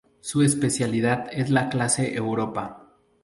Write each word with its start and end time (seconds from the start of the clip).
Su 0.19 0.41
especialidad 0.41 1.29
es 1.31 1.51
la 1.51 1.69
clase 1.69 2.15
Europa. 2.15 2.91